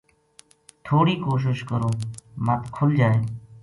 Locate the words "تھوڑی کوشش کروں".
0.85-1.93